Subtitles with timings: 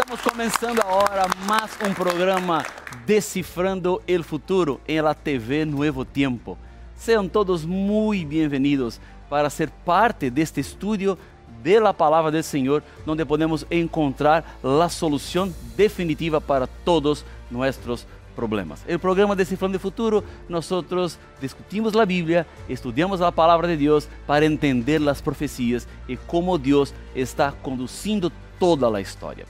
[0.00, 2.64] Estamos começando agora mais um programa
[3.04, 6.56] Decifrando el Futuro em la TV Nuevo Tiempo.
[6.94, 11.18] Sejam todos muito bem-vindos para ser parte deste estúdio
[11.64, 18.06] de la Palavra del Senhor, onde podemos encontrar a solução definitiva para todos nossos
[18.36, 18.84] problemas.
[18.86, 24.46] El programa Decifrando el Futuro, nosotros discutimos la Biblia, estudiamos la palabra de Dios para
[24.46, 28.30] entender las profecías y cómo Dios está conduciendo
[28.60, 29.44] toda la historia.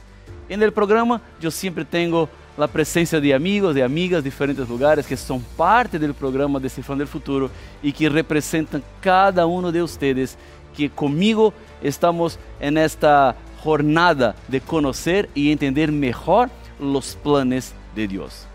[0.49, 5.07] En el programa yo siempre tengo la presencia de amigos y amigas de diferentes lugares
[5.07, 7.51] que son parte del programa Decifrando el Futuro
[7.83, 10.37] y que representan cada uno de ustedes
[10.77, 16.49] que conmigo estamos en esta jornada de conocer y entender mejor
[16.81, 18.47] los planes de Dios.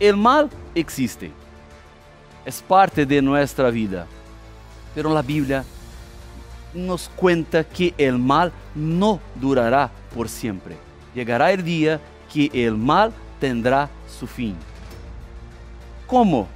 [0.00, 1.30] El mal existe,
[2.44, 4.06] es parte de nuestra vida,
[4.94, 5.64] pero la Biblia
[6.74, 10.76] nos cuenta que el mal no durará por siempre.
[11.14, 12.00] Llegará el día
[12.32, 14.56] que el mal tendrá su fin.
[16.06, 16.46] ¿Cómo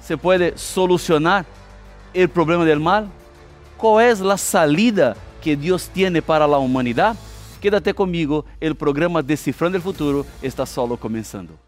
[0.00, 1.44] se puede solucionar
[2.14, 3.08] el problema del mal?
[3.76, 7.16] ¿Cuál es la salida que Dios tiene para la humanidad?
[7.60, 11.65] Quédate conmigo, el programa Descifrando el Futuro está solo comenzando.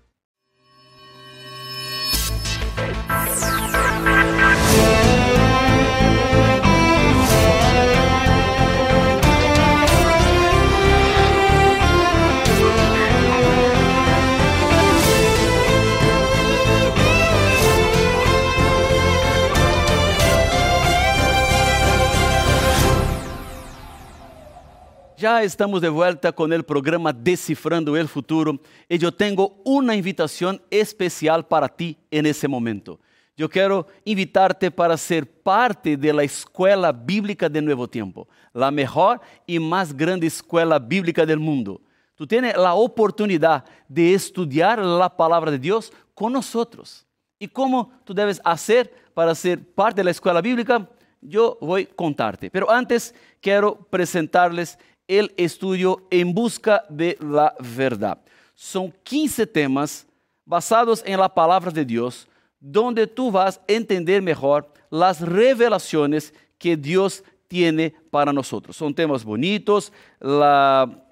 [25.21, 30.61] Já estamos de volta com o programa Decifrando el Futuro e eu tenho uma invitação
[30.71, 33.01] especial para ti nesse momento.
[33.37, 39.59] Eu quero invitar-te para ser parte da Escola Bíblica de Novo Tempo, a melhor e
[39.59, 41.81] mais grande escola bíblica do mundo.
[42.15, 47.05] Tu tens a oportunidade de estudar a palavra de Deus com nós.
[47.41, 50.89] E como tu deves fazer para ser parte da escola bíblica?
[51.21, 52.49] Eu vou contar-te.
[52.49, 54.79] Pero antes quero apresentar-les
[55.09, 58.21] el estudio En Busca de la Verdad.
[58.55, 60.07] Son 15 temas
[60.45, 62.29] basados en la palabra de Dios,
[62.61, 68.77] donde tú vas a entender mejor las revelaciones que Dios tiene para nosotros.
[68.77, 71.05] Son temas bonitos, la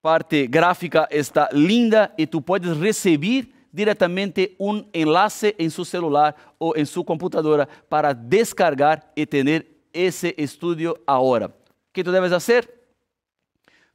[0.00, 6.74] parte gráfica está linda y tú puedes recibir directamente un enlace en su celular o
[6.74, 11.52] en su computadora para descargar y tener ese estudio ahora.
[11.92, 12.77] ¿Qué tú debes hacer?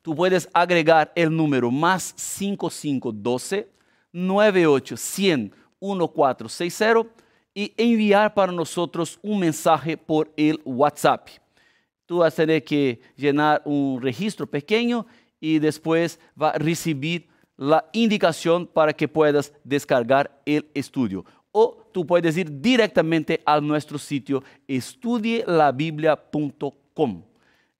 [0.04, 3.68] Tú puedes agregar el número más 5512
[4.12, 7.10] 98 100 1460
[7.56, 11.28] y enviar para nosotros un mensaje por el WhatsApp.
[12.06, 15.08] Tú vas a tener que llenar un registro pequeño
[15.40, 17.28] y después va a recibir
[17.58, 21.24] la indicación para que puedas descargar el estudio.
[21.52, 27.24] O tú puedes ir directamente a nuestro sitio estudielabiblia.com.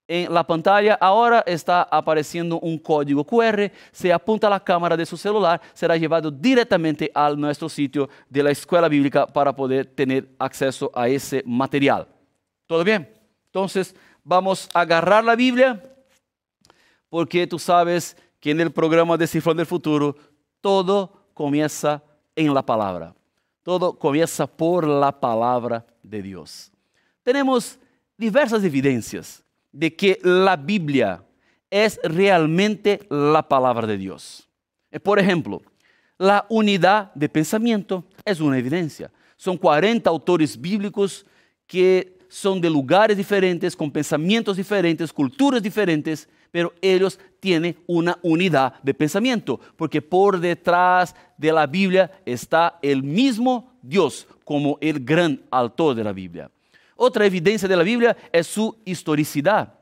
[0.06, 3.70] En la pantalla ahora está apareciendo un código QR.
[3.90, 8.42] Se apunta a la cámara de su celular, será llevado directamente a nuestro sitio de
[8.42, 12.06] la Escuela Bíblica para poder tener acceso a ese material.
[12.66, 13.08] ¿Todo bien?
[13.46, 15.82] Entonces, vamos a agarrar la Biblia,
[17.08, 20.16] porque tú sabes que en el programa de Cifrón del Futuro,
[20.60, 22.02] todo comienza
[22.36, 23.14] en la palabra.
[23.62, 26.70] Todo comienza por la palabra de Dios.
[27.22, 27.78] Tenemos
[28.18, 29.43] diversas evidencias
[29.74, 31.22] de que la Biblia
[31.68, 34.48] es realmente la palabra de Dios.
[34.90, 35.60] Eh, por ejemplo,
[36.16, 39.10] la unidad de pensamiento es una evidencia.
[39.36, 41.26] Son 40 autores bíblicos
[41.66, 48.80] que son de lugares diferentes, con pensamientos diferentes, culturas diferentes, pero ellos tienen una unidad
[48.82, 55.42] de pensamiento, porque por detrás de la Biblia está el mismo Dios como el gran
[55.50, 56.50] autor de la Biblia.
[56.96, 59.74] Otra evidencia de la Biblia es su historicidad.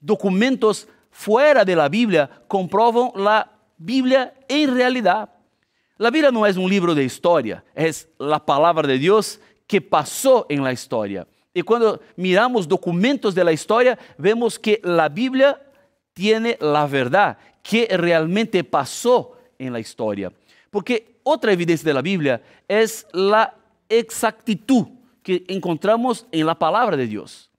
[0.00, 5.30] Documentos fuera de la Biblia comproban la Biblia en realidad.
[5.98, 10.46] La Biblia no es un libro de historia, es la palabra de Dios que pasó
[10.48, 11.26] en la historia.
[11.54, 15.58] Y cuando miramos documentos de la historia, vemos que la Biblia
[16.12, 20.30] tiene la verdad, que realmente pasó en la historia.
[20.70, 23.54] Porque otra evidencia de la Biblia es la
[23.88, 24.86] exactitud
[25.26, 27.50] que encontramos en la palabra de Dios.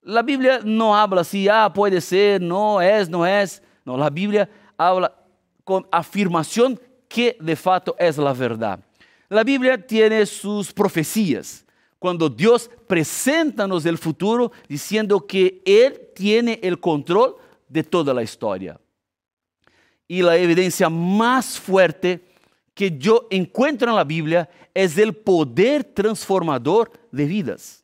[0.00, 3.62] La Biblia no habla si, ah, puede ser, no es, no es.
[3.84, 4.48] No, la Biblia
[4.78, 5.14] habla
[5.62, 8.80] con afirmación que de facto es la verdad.
[9.28, 11.66] La Biblia tiene sus profecías.
[11.98, 17.36] Cuando Dios presenta-nos el futuro diciendo que Él tiene el control
[17.68, 18.80] de toda la historia.
[20.08, 22.24] y la evidencia más fuerte
[22.72, 27.82] que yo encuentro en la Biblia es el poder transformador de vidas.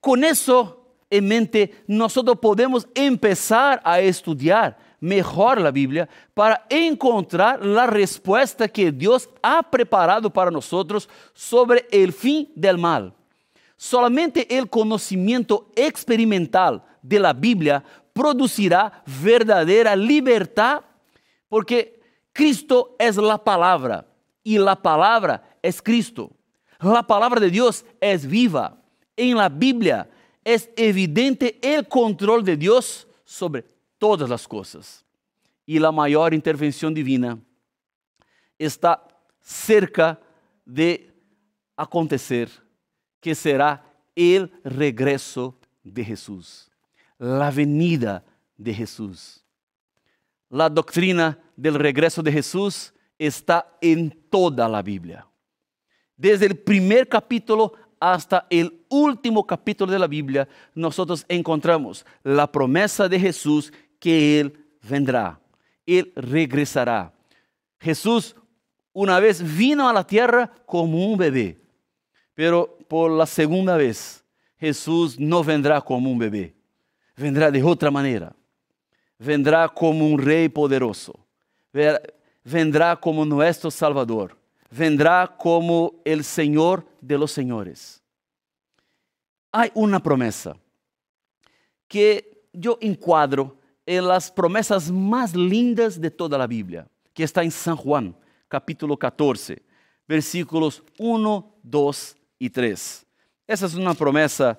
[0.00, 7.86] Con eso en mente, nosotros podemos empezar a estudiar mejor la Biblia para encontrar la
[7.86, 13.12] respuesta que Dios ha preparado para nosotros sobre el fin del mal.
[13.76, 17.84] Solamente el conocimiento experimental de la Biblia
[18.14, 20.80] producirá verdadera libertad
[21.50, 22.00] porque
[22.32, 24.06] Cristo es la palabra
[24.42, 26.30] y la palabra es Cristo.
[26.80, 28.76] La palabra de Dios es viva.
[29.16, 30.10] En la Biblia
[30.44, 33.64] es evidente el control de Dios sobre
[33.98, 35.04] todas las cosas.
[35.64, 37.38] Y la mayor intervención divina
[38.58, 39.06] está
[39.40, 40.20] cerca
[40.64, 41.12] de
[41.76, 42.50] acontecer,
[43.20, 46.70] que será el regreso de Jesús,
[47.18, 48.24] la venida
[48.56, 49.44] de Jesús.
[50.50, 55.26] La doctrina del regreso de Jesús está en toda la Biblia.
[56.16, 63.08] Desde el primer capítulo hasta el último capítulo de la Biblia, nosotros encontramos la promesa
[63.08, 65.40] de Jesús que Él vendrá,
[65.86, 67.12] Él regresará.
[67.78, 68.34] Jesús
[68.92, 71.60] una vez vino a la tierra como un bebé,
[72.34, 74.24] pero por la segunda vez
[74.58, 76.54] Jesús no vendrá como un bebé,
[77.16, 78.34] vendrá de otra manera,
[79.18, 81.14] vendrá como un rey poderoso,
[82.44, 84.36] vendrá como nuestro Salvador,
[84.72, 88.02] vendrá como el Señor de los señores.
[89.52, 90.56] Hay una promesa
[91.86, 97.50] que yo encuadro en las promesas más lindas de toda la Biblia, que está en
[97.50, 98.16] San Juan,
[98.48, 99.62] capítulo 14,
[100.08, 103.06] versículos 1, 2 y 3.
[103.46, 104.58] Esa es una promesa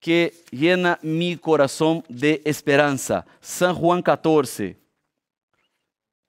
[0.00, 3.24] que llena mi corazón de esperanza.
[3.40, 4.76] San Juan 14,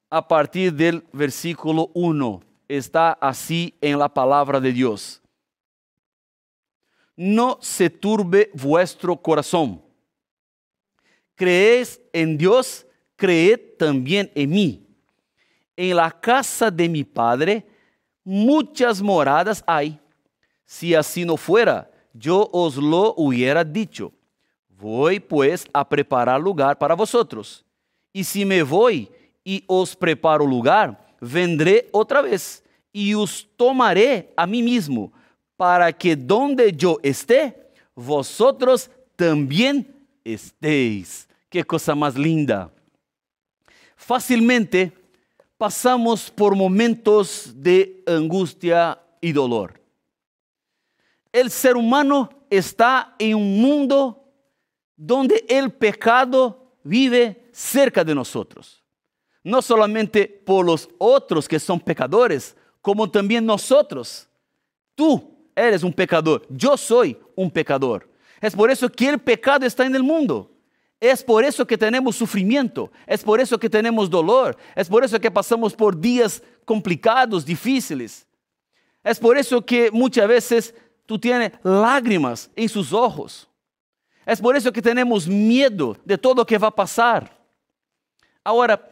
[0.10, 5.22] a partir del versículo 1, está así en la palabra de Dios
[7.22, 9.80] no se turbe vuestro corazón.
[11.36, 12.84] Creéis en Dios,
[13.16, 14.88] creed también en mí.
[15.76, 17.64] En la casa de mi Padre
[18.24, 20.00] muchas moradas hay.
[20.66, 24.12] Si así no fuera, yo os lo hubiera dicho.
[24.68, 27.64] Voy pues a preparar lugar para vosotros.
[28.12, 29.12] Y si me voy
[29.44, 35.14] y os preparo lugar, vendré otra vez y os tomaré a mí mismo
[35.56, 41.28] para que donde yo esté, vosotros también estéis.
[41.48, 42.72] Qué cosa más linda.
[43.96, 44.92] Fácilmente
[45.58, 49.80] pasamos por momentos de angustia y dolor.
[51.32, 54.26] El ser humano está en un mundo
[54.98, 58.81] donde el pecado vive cerca de nosotros.
[59.44, 64.28] No solamente por los otros que son pecadores, como también nosotros.
[64.96, 68.10] Tú eres un pecador, yo soy un pecador.
[68.40, 70.52] Es por eso que el pecado está en el mundo.
[71.00, 75.20] Es por eso que tenemos sufrimiento, es por eso que tenemos dolor, es por eso
[75.20, 78.28] que pasamos por días complicados, difíciles.
[79.04, 80.76] Es por eso que muchas veces
[81.08, 83.50] tú tienes lágrimas en sus ojos.
[84.28, 87.36] Es por eso que tenemos miedo de todo lo que va a pasar.
[88.44, 88.88] Ahora,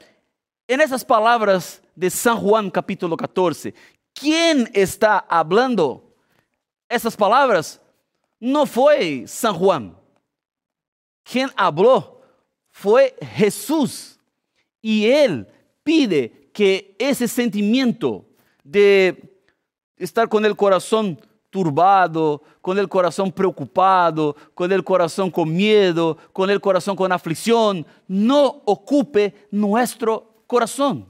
[0.69, 3.73] en esas palabras de San Juan capítulo 14,
[4.13, 6.13] ¿quién está hablando?
[6.87, 7.81] Essas palavras
[8.39, 9.95] não foi São Juan.
[11.23, 12.21] Quem falou
[12.69, 14.19] foi Jesus.
[14.83, 15.47] E ele
[15.83, 18.23] pide que esse sentimento
[18.63, 19.15] de
[19.97, 21.17] estar com o coração
[21.49, 27.83] turbado, com o coração preocupado, com o coração com medo, com o coração com aflição,
[28.07, 31.07] não ocupe nosso coração.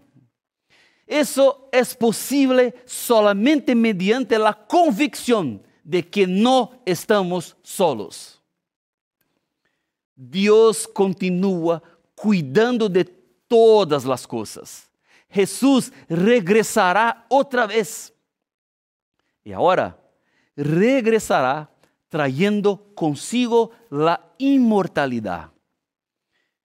[1.07, 8.39] Isso é possível solamente mediante a convicção de que no estamos solos.
[10.15, 11.81] Dios continúa
[12.13, 13.05] cuidando de
[13.47, 14.91] todas las cosas.
[15.29, 18.13] Jesús regresará otra vez.
[19.45, 19.97] Y ahora
[20.55, 21.71] regresará
[22.09, 25.51] trayendo consigo la inmortalidad.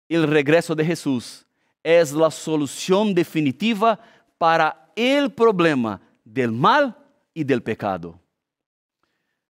[0.08, 1.46] El regreso de Jesús
[1.84, 4.00] es la solución definitiva
[4.36, 6.96] para el problema del mal
[7.32, 8.18] y del pecado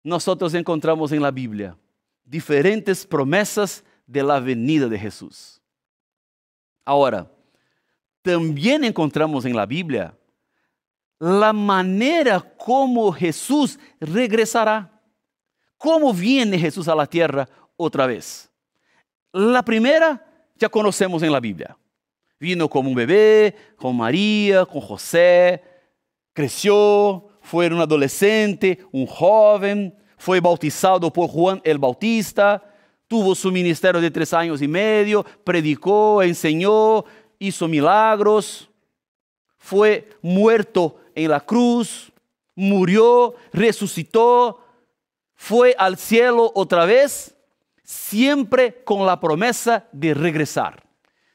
[0.09, 1.77] nosotros encontramos en la Biblia
[2.25, 5.61] diferentes promesas de la venida de Jesús.
[6.85, 7.31] Ahora,
[8.23, 10.15] también encontramos en la Biblia
[11.19, 14.91] la manera como Jesús regresará.
[15.77, 18.51] ¿Cómo viene Jesús a la tierra otra vez?
[19.33, 20.25] La primera
[20.57, 21.77] ya conocemos en la Biblia.
[22.41, 25.63] Vino como un bebé, con María, con José,
[26.33, 32.63] creció, fue un adolescente, un joven, fue bautizado por Juan el Bautista,
[33.09, 37.05] tuvo su ministerio de tres años y medio, predicó, enseñó,
[37.39, 38.69] hizo milagros,
[39.57, 42.13] fue muerto en la cruz,
[42.55, 44.61] murió, resucitó,
[45.35, 47.37] fue al cielo otra vez,
[47.83, 50.83] siempre con la promesa de regresar,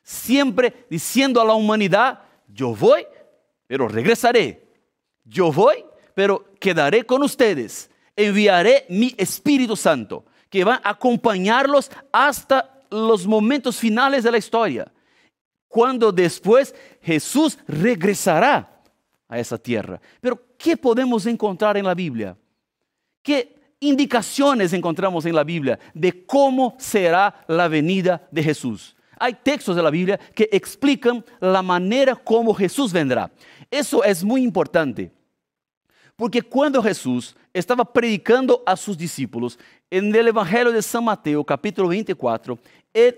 [0.03, 3.05] siempre diciendo a la humanidad, yo voy,
[3.65, 4.67] pero regresaré,
[5.23, 5.83] yo voy,
[6.13, 13.77] pero quedaré con ustedes, enviaré mi Espíritu Santo, que va a acompañarlos hasta los momentos
[13.77, 14.91] finales de la historia,
[15.67, 18.83] cuando después Jesús regresará
[19.27, 19.99] a esa tierra.
[20.21, 22.37] Pero, ¿qué podemos encontrar en la Biblia?
[23.23, 28.95] ¿Qué indicaciones encontramos en la Biblia de cómo será la venida de Jesús?
[29.23, 33.31] Hay textos de la Biblia que explican la manera como Jesús vendrá.
[33.71, 35.13] Eso es muy importante.
[36.17, 39.57] Porque cuando Jesús estaba predicando a sus discípulos,
[39.89, 42.59] en el Evangelio de San Mateo, capítulo 24,
[42.93, 43.17] él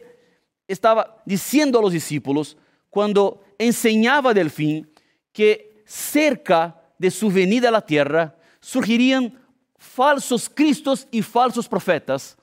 [0.68, 2.56] estaba diciendo a los discípulos,
[2.92, 4.88] cuando enseñaba del fin,
[5.32, 9.42] que cerca de su venida a la tierra surgirían
[9.76, 12.38] falsos cristos y falsos profetas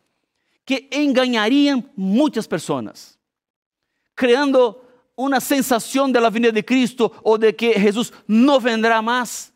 [0.64, 3.20] que engañarían muchas personas,
[4.22, 4.84] creando
[5.16, 9.52] una sensación de la venida de Cristo o de que Jesús no vendrá más.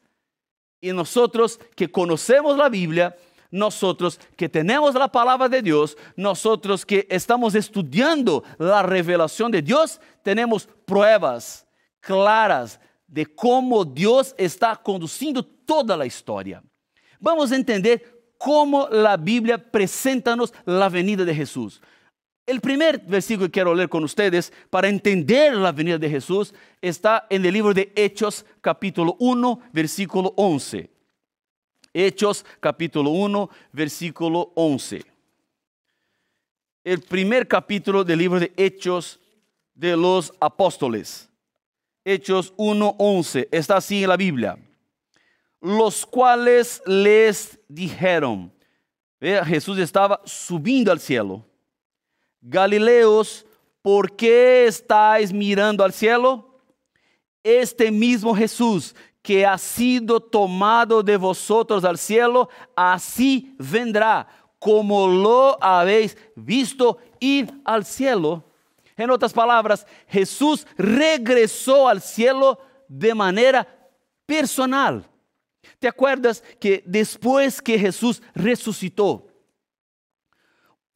[0.81, 3.17] Y nosotros que conocemos la Biblia,
[3.49, 10.01] nosotros que tenemos la palabra de Dios, nosotros que estamos estudiando la revelación de Dios,
[10.25, 11.65] tenemos pruebas
[12.01, 16.61] claras de cómo Dios está conduciendo toda la historia.
[17.21, 21.81] Vamos a entender cómo la Biblia presenta-nos la venida de Jesús.
[22.47, 27.27] El primer versículo que quiero leer con ustedes para entender la venida de Jesús está
[27.29, 30.89] en el libro de Hechos capítulo 1 versículo 11.
[31.93, 35.05] Hechos capítulo 1 versículo 11.
[36.85, 39.19] El primer capítulo del libro de Hechos
[39.75, 41.29] de los Apóstoles.
[42.05, 44.57] Hechos 1:11, está así en la Biblia.
[45.61, 48.53] Los cuales les dijeron,
[49.21, 51.45] Jesús estaba subiendo al cielo.
[52.41, 53.47] Galileos,
[53.83, 56.61] ¿por qué estáis mirando al cielo?
[57.43, 64.29] Este mismo Jesús que ha sido tomado de vosotros al cielo, así vendrá,
[64.59, 68.45] como lo habéis visto ir al cielo
[68.97, 73.69] en otras palabras, Jesús regresó al cielo de manera
[74.25, 75.07] personal.
[75.79, 79.27] ¿Te acuerdas que después que Jesús resucitó,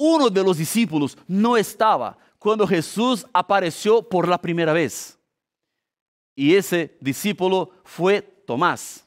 [0.03, 5.19] uno de los discípulos no estaba cuando Jesús apareció por la primera vez?
[6.35, 9.07] Y ese discípulo fue Tomás.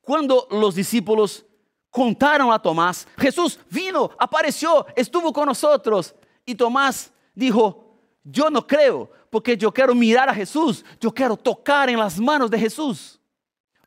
[0.00, 1.44] Cuando los discípulos
[1.90, 6.14] contaron a Tomás, Jesús vino, apareció, estuvo con nosotros.
[6.46, 11.90] Y Tomás dijo, yo no creo, porque yo quiero mirar a Jesús, yo quiero tocar
[11.90, 13.20] en las manos de Jesús.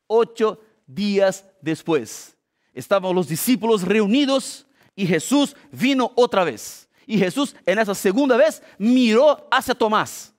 [0.05, 2.32] Ocho días después,
[2.73, 4.65] estaban los discípulos reunidos
[4.95, 6.89] y Jesús vino otra vez.
[7.05, 10.33] Y Jesús en esa segunda vez miró hacia Tomás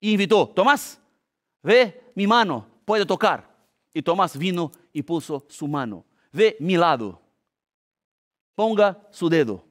[0.00, 1.00] y invitó, Tomás,
[1.62, 3.52] ve mi mano, puede tocar.
[3.92, 7.20] Y Tomás vino y puso su mano, ve mi lado,
[8.54, 9.64] ponga su dedo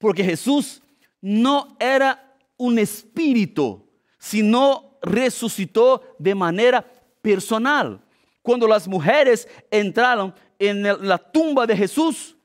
[0.00, 0.82] porque Jesús
[1.20, 3.86] no era un espíritu,
[4.18, 6.82] sino resucitó de manera
[7.20, 8.00] personal.
[8.40, 12.36] Cuando las mujeres entraron en la tumba de Jesús,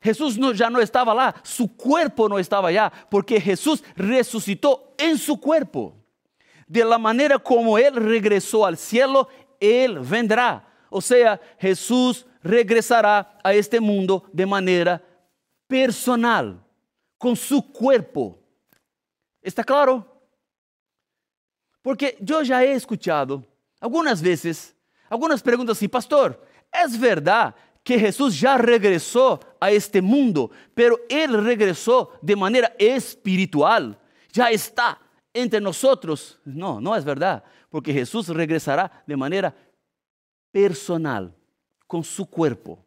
[0.00, 5.40] Jesús ya no estaba lá, su cuerpo no estaba allá, porque Jesús resucitó en su
[5.40, 5.96] cuerpo.
[6.66, 9.28] De la manera como Él regresó al cielo,
[9.58, 10.68] Él vendrá.
[10.90, 15.02] O sea, Jesús regresará a este mundo de manera
[15.66, 16.62] personal
[17.16, 18.38] con su cuerpo.
[19.40, 20.06] ¿Está claro?
[21.80, 23.42] Porque yo ya he escuchado
[23.80, 24.74] algunas veces,
[25.08, 26.42] algunas preguntas así, pastor,
[26.84, 33.98] ¿es verdad que Jesús ya regresó a este mundo, pero Él regresó de manera espiritual?
[34.32, 34.98] Ya está
[35.32, 36.38] entre nosotros.
[36.44, 39.54] No, no es verdad, porque Jesús regresará de manera
[40.50, 41.34] personal,
[41.86, 42.84] con su cuerpo.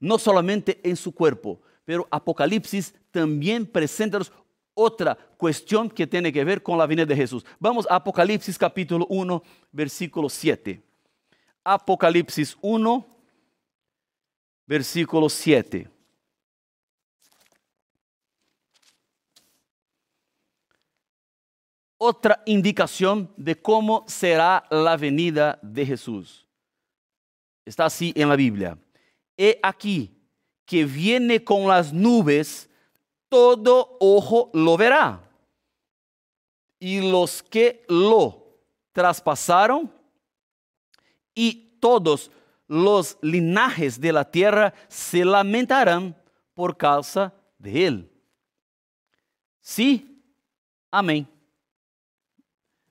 [0.00, 4.18] No solamente en su cuerpo, pero Apocalipsis también presenta
[4.74, 7.44] otra cuestión que tiene que ver con la venida de Jesús.
[7.58, 10.82] Vamos a Apocalipsis capítulo 1, versículo 7.
[11.64, 13.06] Apocalipsis 1,
[14.66, 15.92] versículo 7.
[22.04, 26.48] otra indicación de cómo será la venida de Jesús.
[27.64, 28.76] Está así en la Biblia.
[29.36, 30.10] He aquí
[30.66, 32.68] que viene con las nubes,
[33.28, 35.30] todo ojo lo verá.
[36.80, 38.48] Y los que lo
[38.90, 39.92] traspasaron
[41.34, 42.30] y todos
[42.66, 46.16] los linajes de la tierra se lamentarán
[46.54, 48.12] por causa de él.
[49.60, 50.22] Sí,
[50.90, 51.28] amén.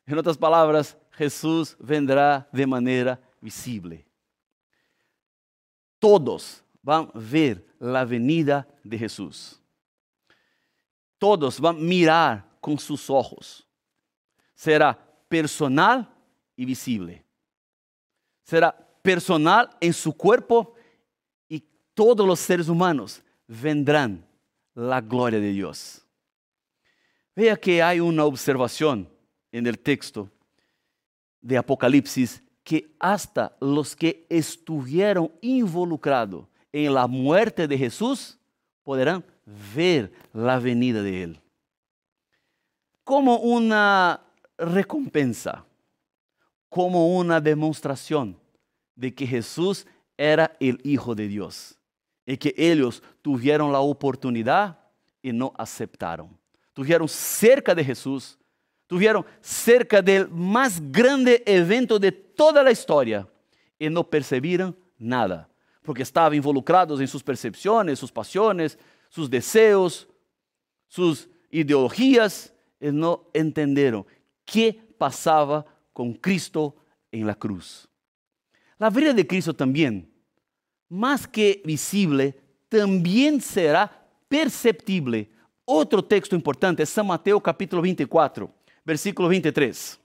[0.06, 4.06] En otras palabras, Jesús vendrá de manera visible.
[6.00, 9.62] Todos van a ver la venida de Jesús.
[11.18, 13.68] Todos van a mirar con sus ojos.
[14.56, 16.12] Será personal
[16.56, 17.24] y visible.
[18.52, 20.76] Será personal en su cuerpo
[21.48, 24.26] y todos los seres humanos vendrán
[24.76, 26.06] la gloria de Dios.
[27.34, 29.08] Vea que hay una observación
[29.54, 30.30] en el texto
[31.40, 38.38] de Apocalipsis que hasta los que estuvieron involucrados en la muerte de Jesús
[38.84, 39.24] podrán
[39.74, 41.42] ver la venida de Él.
[43.06, 44.20] Como una
[44.58, 45.64] recompensa,
[46.68, 48.41] como una demostración
[49.02, 51.76] de que Jesús era el Hijo de Dios
[52.24, 54.78] y que ellos tuvieron la oportunidad
[55.24, 56.38] y no aceptaron.
[56.72, 58.38] Tuvieron cerca de Jesús,
[58.86, 63.28] tuvieron cerca del más grande evento de toda la historia
[63.80, 65.50] y no percibieron nada,
[65.82, 68.78] porque estaban involucrados en sus percepciones, sus pasiones,
[69.10, 70.08] sus deseos,
[70.88, 74.06] sus ideologías y no entendieron
[74.46, 76.76] qué pasaba con Cristo
[77.12, 77.91] en la cruz.
[78.82, 80.12] La vida de Cristo también
[80.90, 82.36] más que visible,
[82.68, 85.30] también será perceptible.
[85.64, 88.52] Otro texto importante es San Mateo capítulo 24,
[88.84, 90.00] versículo 23.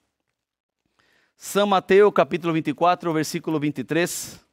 [1.36, 4.44] San Mateo capítulo 24, versículo 23.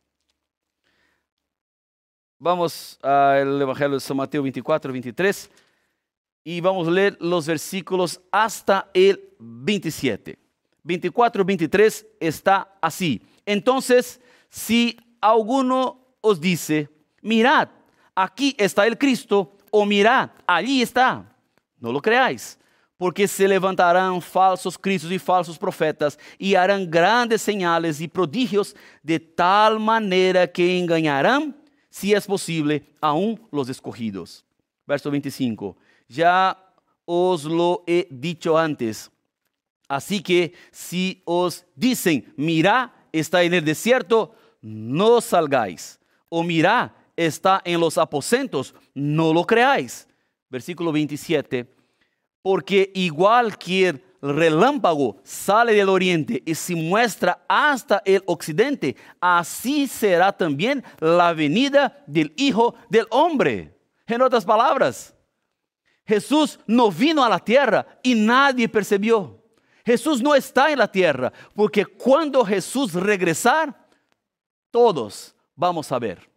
[2.39, 5.51] Vamos al Evangelio de San Mateo 24, 23
[6.45, 10.39] y vamos a leer los versículos hasta el 27.
[10.81, 13.21] 24, 23 está así.
[13.45, 16.89] Entonces, si alguno os dice,
[17.21, 17.69] mirad,
[18.15, 21.25] aquí está el Cristo, o mirad, allí está.
[21.79, 22.59] No lo creáis,
[22.97, 29.19] porque se levantarán falsos cristos y falsos profetas y harán grandes señales y prodigios de
[29.19, 31.55] tal manera que engañarán,
[31.89, 34.45] si es posible, aún los escogidos.
[34.85, 35.75] Verso 25.
[36.07, 36.57] Ya
[37.05, 39.11] os lo he dicho antes.
[39.87, 45.99] Así que si os dicen, mira, está en el desierto, no salgáis
[46.35, 50.07] o mirá, está en los aposentos, no lo creáis.
[50.49, 51.71] Versículo 27,
[52.41, 59.87] porque igual que el relámpago sale del oriente y se muestra hasta el occidente, así
[59.87, 63.77] será también la venida del Hijo del Hombre.
[64.07, 65.13] En otras palabras,
[66.05, 69.42] Jesús no vino a la tierra y nadie percibió.
[69.85, 73.87] Jesús no está en la tierra, porque cuando Jesús regresar,
[74.71, 76.29] todos vamos a ver.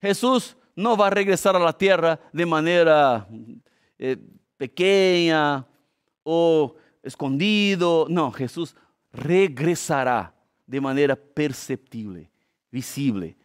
[0.00, 3.26] Jesús no va a regresar a la tierra de manera
[3.98, 4.16] eh,
[4.56, 5.66] pequeña
[6.22, 8.06] o escondido.
[8.08, 8.74] No, Jesús
[9.12, 10.34] regresará
[10.66, 12.30] de manera perceptible,
[12.70, 13.36] visible,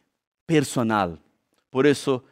[0.46, 1.22] personal.
[1.70, 2.24] Por eso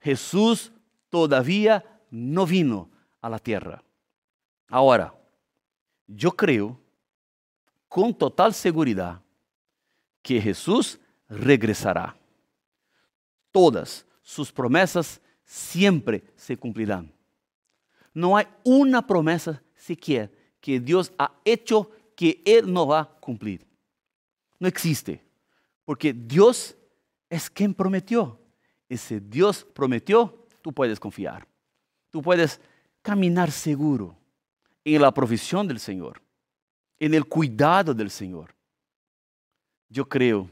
[0.00, 0.72] Jesús
[1.08, 3.82] todavía no vino a la tierra.
[4.68, 5.14] Ahora,
[6.14, 6.78] yo creo
[7.88, 9.20] con total seguridad
[10.22, 12.16] que Jesús regresará.
[13.52, 17.12] Todas sus promesas siempre se cumplirán.
[18.12, 23.66] No hay una promesa siquiera que Dios ha hecho que Él no va a cumplir.
[24.58, 25.24] No existe,
[25.84, 26.76] porque Dios
[27.28, 28.38] es quien prometió.
[28.88, 31.46] Y si Dios prometió, tú puedes confiar.
[32.10, 32.60] Tú puedes
[33.02, 34.19] caminar seguro
[34.94, 36.20] en la provisión del Señor,
[36.98, 38.54] en el cuidado del Señor.
[39.88, 40.48] Yo creo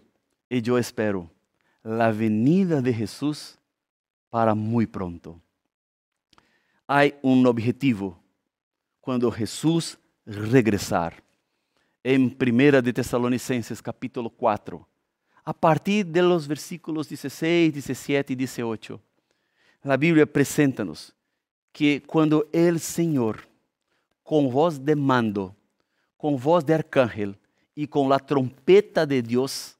[0.49, 1.31] y yo espero
[1.83, 3.59] la venida de Jesús
[4.31, 5.41] para muy pronto.
[6.87, 8.19] Hay un objetivo
[9.01, 11.23] cuando Jesús regresar.
[12.03, 14.87] En Primera de Tesalonicenses capítulo 4,
[15.45, 19.01] a partir de los versículos 16, 17 y 18,
[19.83, 21.15] la Biblia presenta-nos
[21.73, 23.48] que quando el Senhor,
[24.29, 25.57] com voz de mando,
[26.19, 27.35] com voz de arcángel
[27.75, 29.75] e com la trompeta de Deus,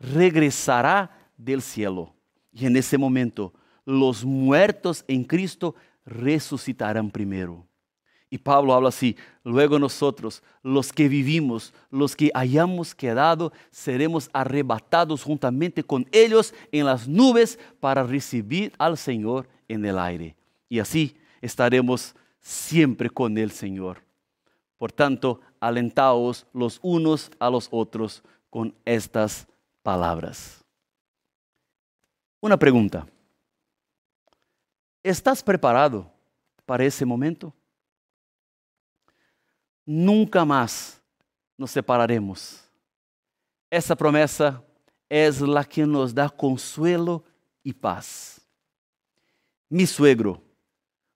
[0.00, 2.14] regresará del cielo.
[2.54, 3.52] Y en ese momento
[3.84, 5.74] los muertos en Cristo
[6.06, 7.66] resucitarán primero.
[8.30, 15.22] Y Pablo habla así, luego nosotros, los que vivimos, los que hayamos quedado, seremos arrebatados
[15.22, 20.34] juntamente con ellos en las nubes para recibir al Señor en el aire.
[20.70, 24.02] Y así estaremos siempre con el Señor.
[24.76, 29.46] Por tanto, alentaos los unos a los otros con estas
[29.82, 30.62] palabras.
[32.40, 33.06] Una pregunta.
[35.02, 36.12] ¿Estás preparado
[36.66, 37.54] para ese momento?
[39.86, 41.00] Nunca más
[41.56, 42.68] nos separaremos.
[43.70, 44.62] Essa promessa
[45.08, 47.24] é a que nos dá consuelo
[47.64, 48.40] e paz.
[49.70, 50.42] Mi suegro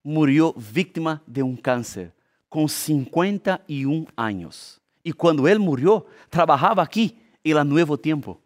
[0.06, 2.12] murió víctima de um câncer
[2.48, 4.80] com 51 anos.
[5.04, 8.40] E quando ele murió, trabalhava aqui em La Nuevo Tiempo.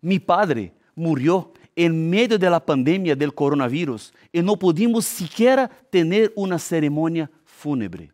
[0.00, 6.32] Mi padre murió en medio de la pandemia del coronavirus y no pudimos siquiera tener
[6.36, 8.12] una ceremonia fúnebre.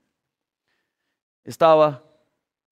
[1.44, 2.03] Estaba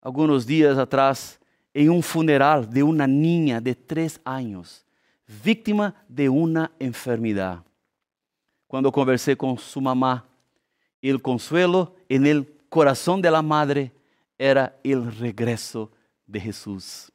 [0.02, 1.38] algunos días atrás
[1.74, 4.86] en un funeral de una niña de tres años,
[5.44, 7.62] víctima de una enfermedad.
[8.72, 10.26] Cuando conversé con su mamá,
[11.02, 13.92] el consuelo en el corazón de la madre
[14.38, 15.92] era el regreso
[16.26, 17.12] de Jesús.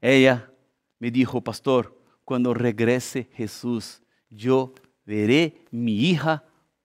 [0.00, 0.50] Ella
[0.98, 4.00] me dijo, pastor, cuando regrese Jesús,
[4.30, 4.72] yo
[5.04, 6.42] veré mi hija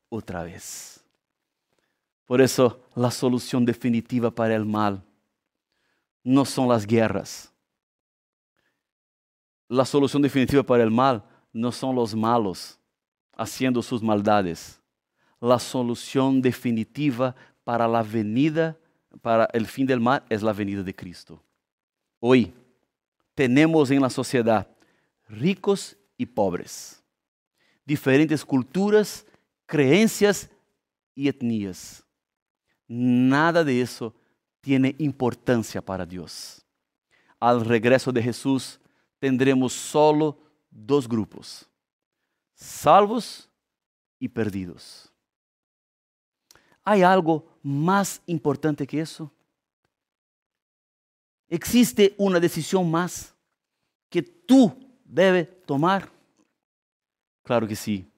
[0.09, 1.01] otra vez.
[2.25, 5.01] Por eso la solución definitiva para el mal
[6.25, 7.53] no son las guerras.
[9.69, 12.76] La solución definitiva para el mal no son los malos
[13.37, 14.81] haciendo sus maldades.
[15.39, 18.77] La solución definitiva para la venida,
[19.21, 21.41] para el fin del mal, es la venida de Cristo.
[22.19, 22.53] Hoy
[23.35, 24.67] tenemos en la sociedad
[25.29, 27.03] ricos y pobres,
[27.85, 29.25] diferentes culturas,
[29.65, 30.49] creencias
[31.13, 32.03] y etnias.
[32.87, 34.13] Nada de eso
[34.61, 36.65] tiene importancia para Dios.
[37.39, 38.79] Al regreso de Jesús
[39.19, 40.37] tendremos solo
[40.71, 41.69] dos grupos,
[42.57, 43.47] salvos
[44.19, 45.11] y perdidos.
[46.83, 49.31] ¿Hay algo más importante que eso?
[51.47, 53.33] ¿Existe una decisión más
[54.09, 56.09] que tú debe tomar?
[57.43, 58.09] Claro que sí.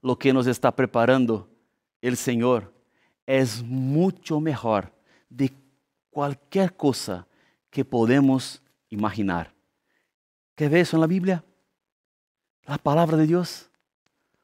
[0.00, 1.50] Lo que nos está preparando
[2.00, 2.72] el Señor
[3.26, 4.92] es mucho mejor
[5.28, 5.52] de
[6.10, 7.26] cualquier cosa
[7.70, 9.52] que podemos imaginar.
[10.54, 11.44] ¿Qué ves eso en la Biblia?
[12.66, 13.70] La palabra de Dios.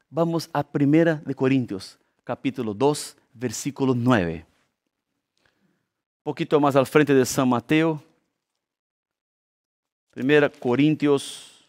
[0.09, 4.45] Vamos a Primera de Corintios, capítulo 2, versículo 9.
[6.19, 8.01] Un poquito más al frente de San Mateo,
[10.15, 11.67] 1 Coríntios,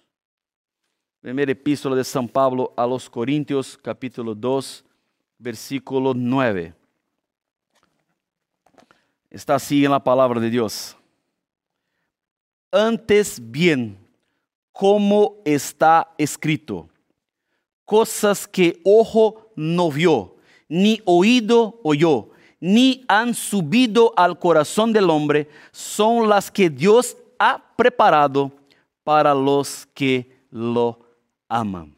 [1.21, 4.85] primeira epístola de São Paulo a los Coríntios, capítulo 2,
[5.37, 6.73] versículo 9.
[9.29, 10.97] Está assim na palavra de Deus.
[12.71, 14.04] Antes bien,
[14.75, 16.89] como está escrito,
[17.85, 20.35] cosas que ojo no vio,
[20.69, 27.63] ni oído oyó, ni han subido al corazón del hombre, son las que Dios ha
[27.77, 28.51] preparado
[29.05, 30.99] para los que lo
[31.49, 31.95] aman.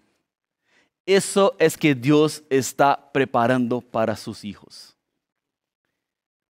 [1.07, 4.95] Eso es que Dios está preparando para sus hijos.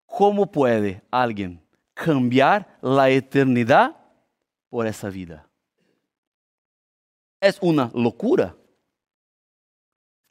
[0.06, 1.60] ¿Cómo puede alguien
[1.92, 3.94] cambiar la eternidad
[4.70, 5.46] por esa vida?
[7.44, 8.56] Es una locura.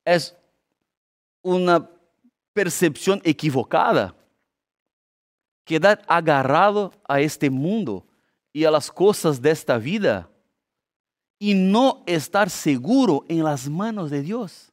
[0.03, 0.35] Es
[1.43, 1.87] una
[2.53, 4.15] percepción equivocada.
[5.63, 8.03] Quedar agarrado a este mundo
[8.51, 10.27] y a las cosas de esta vida
[11.37, 14.71] y no estar seguro en las manos de Dios.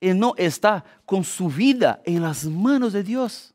[0.00, 3.54] Y no está con su vida en las manos de Dios.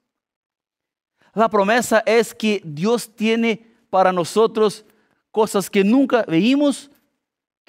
[1.33, 4.85] La promesa es que Dios tiene para nosotros
[5.31, 6.90] cosas que nunca veímos,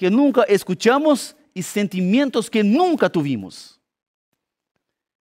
[0.03, 3.79] que nunca escuchamos y sentimientos que nunca tuvimos.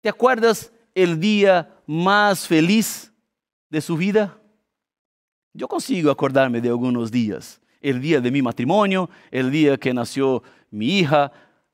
[0.02, 3.14] ¿Te acuerdas el día más feliz
[3.70, 4.36] de su vida?
[5.54, 7.62] Yo consigo acordarme de algunos días.
[7.80, 11.32] El día de mi matrimonio, el día que nació mi hija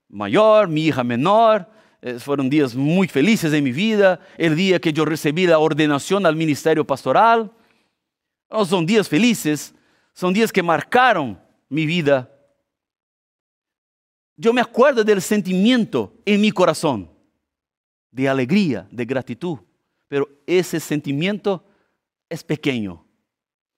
[0.09, 1.69] mayor, mi hija menor.
[2.01, 4.19] Eh, fueron días muy felices en mi vida.
[4.37, 7.53] El día que yo recibí la ordenación al ministerio pastoral.
[8.49, 9.73] No son días felices,
[10.13, 12.29] son días que marcaron mi vida.
[14.41, 17.07] Yo me acuerdo del sentimiento en mi corazón
[18.09, 19.59] de alegría, de gratitud,
[20.07, 21.63] pero ese sentimiento
[22.27, 23.05] es pequeño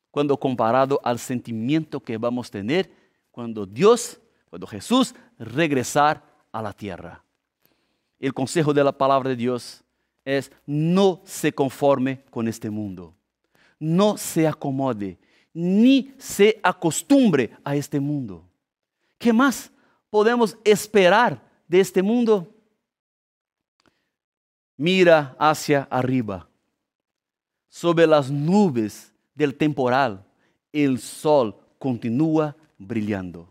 [0.09, 2.89] cuando comparado al sentimiento que vamos a tener
[3.29, 6.23] cuando Dios, cuando Jesús regresar
[6.53, 7.21] a la tierra.
[8.17, 9.83] el consejo de la palabra de Dios
[10.23, 13.13] es no se conforme con este mundo.
[13.79, 15.19] No se acomode,
[15.53, 18.49] ni se acostumbre a este mundo.
[19.17, 19.69] ¿Qué más
[20.13, 22.47] podemos esperar de este mundo?
[24.77, 26.47] Mira hacia arriba.
[27.67, 30.23] Sobre las nubes del temporal,
[30.71, 33.49] el sol continúa brillando.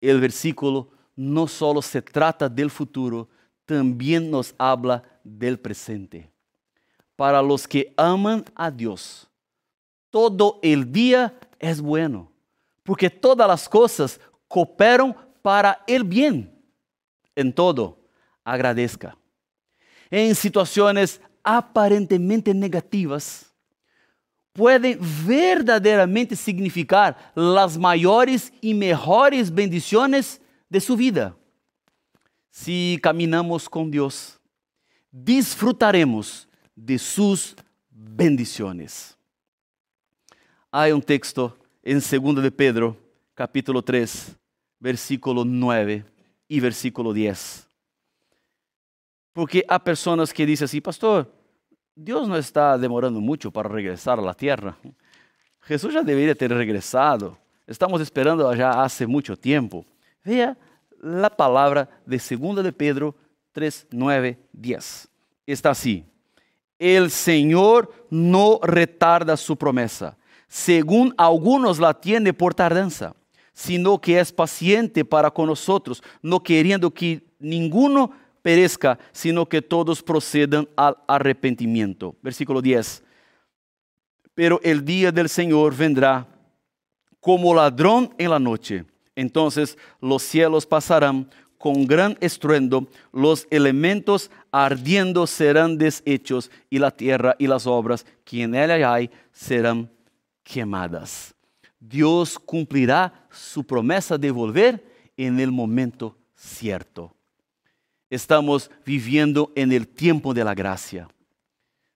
[0.00, 3.28] El versículo no solo se trata del futuro,
[3.66, 6.30] también nos habla del presente.
[7.16, 9.28] Para los que aman a Dios,
[10.10, 12.30] todo el día es bueno,
[12.84, 14.20] porque todas las cosas
[14.54, 16.48] cooperan para el bien.
[17.34, 17.98] En todo,
[18.44, 19.18] agradezca.
[20.08, 23.52] En situaciones aparentemente negativas,
[24.52, 31.36] pueden verdaderamente significar las mayores y mejores bendiciones de su vida.
[32.52, 34.38] Si caminamos con Dios,
[35.10, 37.56] disfrutaremos de sus
[37.90, 39.18] bendiciones.
[40.70, 42.96] Hay un texto en 2 de Pedro,
[43.34, 44.36] capítulo 3,
[44.84, 46.04] versículo 9
[46.46, 47.66] y versículo 10.
[49.32, 51.32] Porque hay personas que dicen así, pastor,
[51.94, 54.76] Dios no está demorando mucho para regresar a la tierra.
[55.62, 57.38] Jesús ya debería ter regresado.
[57.66, 59.86] Estamos esperando ya hace mucho tiempo.
[60.22, 60.54] Vea
[61.00, 63.14] la palabra de 2 de Pedro
[63.52, 65.08] 3, 9, 10.
[65.46, 66.04] Está así.
[66.78, 73.14] El Señor no retarda su promesa, según algunos la tiene por tardanza,
[73.54, 78.10] sino que es paciente para con nosotros, no queriendo que ninguno
[78.42, 82.14] perezca, sino que todos procedan al arrepentimiento.
[82.20, 83.02] Versículo 10.
[84.34, 86.26] Pero el día del Señor vendrá
[87.20, 88.84] como ladrón en la noche.
[89.14, 97.36] Entonces los cielos pasarán con gran estruendo, los elementos ardiendo serán deshechos y la tierra
[97.38, 99.90] y las obras que en ella hay serán
[100.42, 101.33] quemadas.
[101.88, 104.84] Dios cumplirá su promesa de volver
[105.16, 107.14] en el momento cierto
[108.14, 111.08] estamos viviendo en el tiempo de la gracia.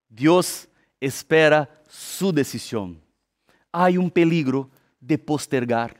[0.08, 0.68] Dios
[1.00, 3.00] espera su decisión.
[3.70, 4.70] Hay un peligro
[5.00, 5.96] de postergar,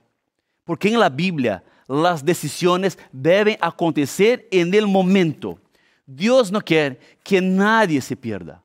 [0.65, 5.59] porque en la Biblia las decisiones deben acontecer en el momento.
[6.05, 8.63] Dios no quiere que nadie se pierda.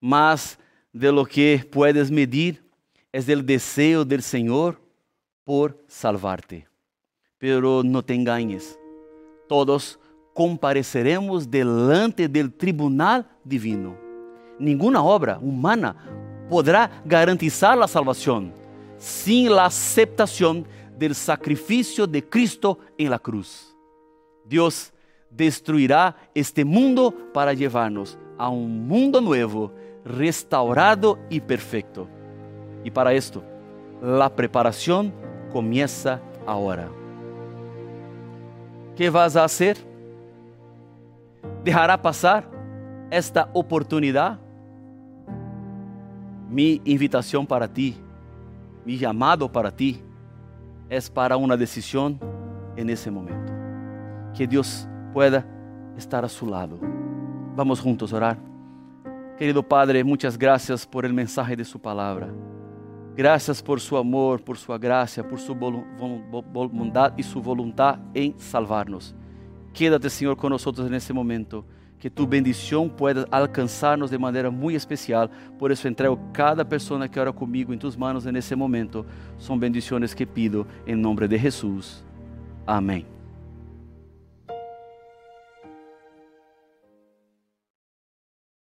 [0.00, 0.58] Más
[0.92, 2.61] de lo que puedes medir
[3.12, 4.80] es el deseo del Señor
[5.44, 6.66] por salvarte.
[7.38, 8.78] Pero no te engañes.
[9.48, 9.98] Todos
[10.32, 13.96] compareceremos delante del tribunal divino.
[14.58, 15.94] Ninguna obra humana
[16.48, 18.52] podrá garantizar la salvación
[18.96, 20.64] sin la aceptación
[20.96, 23.76] del sacrificio de Cristo en la cruz.
[24.44, 24.92] Dios
[25.28, 29.72] destruirá este mundo para llevarnos a un mundo nuevo,
[30.04, 32.08] restaurado y perfecto.
[32.84, 33.42] Y para esto,
[34.02, 35.12] la preparación
[35.52, 36.88] comienza ahora.
[38.96, 39.92] ¿Qué vas a hacer?
[41.64, 42.44] dejará pasar
[43.10, 44.38] esta oportunidad?
[46.48, 47.96] Mi invitación para ti,
[48.84, 50.02] mi llamado para ti,
[50.88, 52.18] es para una decisión
[52.76, 53.52] en ese momento.
[54.34, 55.46] Que Dios pueda
[55.96, 56.78] estar a su lado.
[57.56, 58.38] Vamos juntos a orar.
[59.38, 62.28] Querido Padre, muchas gracias por el mensaje de su palabra.
[63.14, 69.14] Gracias por su amor, por su gracia, por su bondad y su voluntad en salvarnos.
[69.72, 71.64] Quédate, Senhor, conosco nesse momento.
[71.98, 75.30] Que tu bendição pueda alcançar-nos de maneira muito especial.
[75.56, 79.06] Por isso, entrego cada pessoa que ora comigo em tus manos nesse momento.
[79.38, 82.04] São bendições que pido em nome de Jesus.
[82.66, 83.21] Amém.